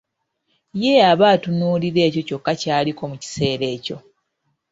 Ye 0.81 0.93
aba 1.11 1.25
atunuulira 1.35 1.99
ekyo 2.07 2.21
kyokka 2.27 2.53
ky'aliko 2.61 3.03
mu 3.11 3.17
kiseera 3.23 3.65
ekyo. 3.75 3.97